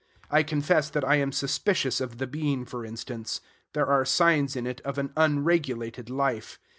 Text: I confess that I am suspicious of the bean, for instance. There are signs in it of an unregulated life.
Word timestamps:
I 0.31 0.41
confess 0.41 0.89
that 0.89 1.05
I 1.07 1.17
am 1.17 1.31
suspicious 1.31 2.01
of 2.01 2.17
the 2.17 2.25
bean, 2.25 2.65
for 2.65 2.83
instance. 2.83 3.39
There 3.73 3.85
are 3.85 4.03
signs 4.03 4.55
in 4.55 4.65
it 4.65 4.81
of 4.81 4.97
an 4.97 5.13
unregulated 5.15 6.09
life. 6.09 6.57